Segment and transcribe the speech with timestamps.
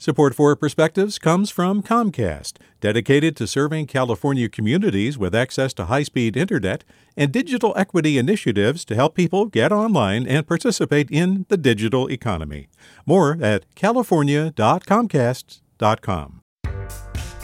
[0.00, 6.04] Support for Perspectives comes from Comcast, dedicated to serving California communities with access to high
[6.04, 6.84] speed internet
[7.16, 12.68] and digital equity initiatives to help people get online and participate in the digital economy.
[13.06, 16.42] More at california.comcast.com.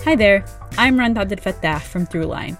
[0.04, 0.44] Hi there,
[0.78, 2.56] I'm Rund Abdelfatah from Throughline.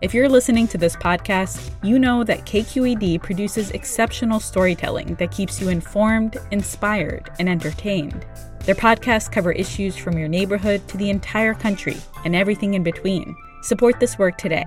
[0.00, 5.60] If you're listening to this podcast, you know that KQED produces exceptional storytelling that keeps
[5.60, 8.24] you informed, inspired, and entertained.
[8.66, 13.36] Their podcasts cover issues from your neighborhood to the entire country and everything in between.
[13.62, 14.64] Support this work today.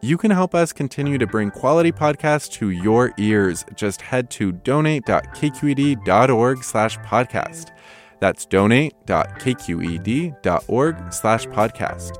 [0.00, 3.64] You can help us continue to bring quality podcasts to your ears.
[3.74, 7.72] Just head to donate.kqed.org slash podcast.
[8.20, 12.14] That's donate.kqed.org slash podcast.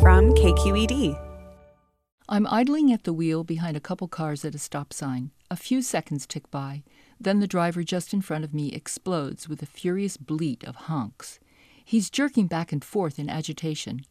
[0.00, 1.18] From KQED.
[2.28, 5.30] I'm idling at the wheel behind a couple cars at a stop sign.
[5.50, 6.82] A few seconds tick by.
[7.22, 11.38] Then the driver just in front of me explodes with a furious bleat of honks.
[11.84, 14.04] He's jerking back and forth in agitation.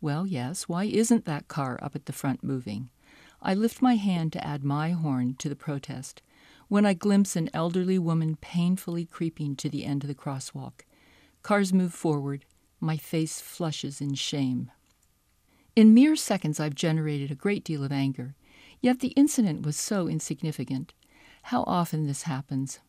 [0.00, 2.88] Well, yes, why isn't that car up at the front moving?
[3.42, 6.22] I lift my hand to add my horn to the protest
[6.68, 10.86] when I glimpse an elderly woman painfully creeping to the end of the crosswalk.
[11.42, 12.46] Cars move forward.
[12.80, 14.70] My face flushes in shame.
[15.76, 18.34] In mere seconds, I've generated a great deal of anger,
[18.80, 20.94] yet the incident was so insignificant.
[21.48, 22.80] How often this happens.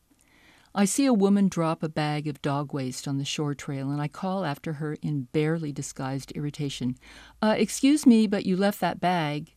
[0.73, 4.01] I see a woman drop a bag of dog waste on the shore trail, and
[4.01, 6.95] I call after her in barely disguised irritation.
[7.41, 9.53] Uh, excuse me, but you left that bag.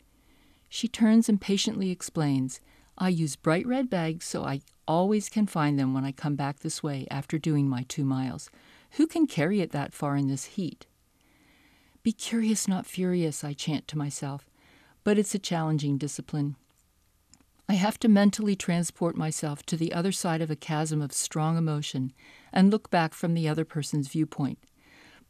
[0.67, 2.59] She turns and patiently explains,
[2.97, 6.59] I use bright red bags so I always can find them when I come back
[6.59, 8.49] this way after doing my two miles.
[8.97, 10.87] Who can carry it that far in this heat?
[12.03, 14.49] Be curious, not furious, I chant to myself,
[15.05, 16.57] but it's a challenging discipline.
[17.69, 21.55] I have to mentally transport myself to the other side of a chasm of strong
[21.55, 22.13] emotion
[22.51, 24.57] and look back from the other person's viewpoint.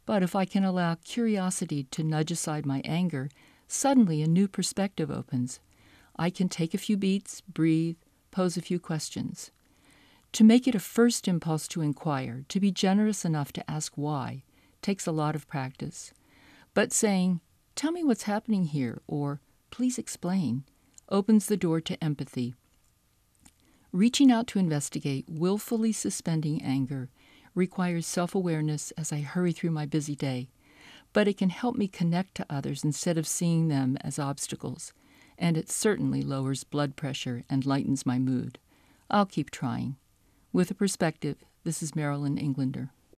[0.06, 3.28] But if I can allow curiosity to nudge aside my anger,
[3.68, 5.60] suddenly a new perspective opens.
[6.16, 7.98] I can take a few beats, breathe,
[8.30, 9.50] pose a few questions.
[10.32, 14.44] To make it a first impulse to inquire, to be generous enough to ask why,
[14.80, 16.14] takes a lot of practice.
[16.72, 17.42] But saying,
[17.74, 19.40] Tell me what's happening here, or
[19.70, 20.64] Please explain,
[21.10, 22.54] opens the door to empathy.
[23.92, 27.08] Reaching out to investigate, willfully suspending anger,
[27.54, 30.48] requires self awareness as I hurry through my busy day,
[31.12, 34.92] but it can help me connect to others instead of seeing them as obstacles,
[35.36, 38.58] and it certainly lowers blood pressure and lightens my mood.
[39.10, 39.96] I'll keep trying.
[40.52, 42.90] With a perspective, this is Marilyn Englander.